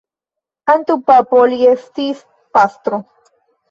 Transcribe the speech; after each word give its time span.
Antaŭ 0.75 0.95
papo, 1.11 1.43
li 1.53 1.63
estis 1.77 2.29
pastro. 2.59 3.05